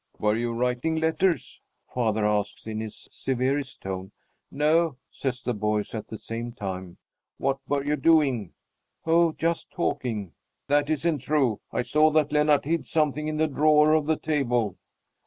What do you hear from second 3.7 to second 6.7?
tone. "No," say both boys at the same